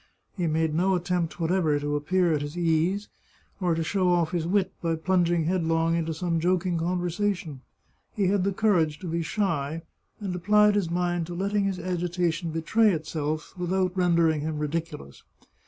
He 0.35 0.47
made 0.47 0.73
no 0.73 0.95
attempt 0.95 1.39
whatever 1.39 1.79
to 1.79 1.95
appear 1.95 2.33
at 2.33 2.41
his 2.41 2.57
ease, 2.57 3.07
or 3.59 3.75
to 3.75 3.83
show 3.83 4.07
ofT 4.09 4.31
his 4.31 4.47
wit 4.47 4.73
by 4.81 4.95
plunging 4.95 5.43
headlong 5.43 5.95
into 5.95 6.11
some 6.11 6.39
joking 6.39 6.79
conversation. 6.79 7.61
He 8.15 8.25
had 8.25 8.43
the 8.43 8.51
courage 8.51 8.97
to 9.01 9.07
be 9.07 9.21
shy, 9.21 9.83
and 10.19 10.33
applied 10.35 10.73
his 10.73 10.89
mind 10.89 11.27
to 11.27 11.35
letting 11.35 11.65
his 11.65 11.77
agitation 11.77 12.49
betray 12.49 12.91
itself 12.93 13.55
without 13.55 13.95
ren 13.95 14.15
dering 14.15 14.39
him 14.41 14.57
ridiculous. 14.57 15.21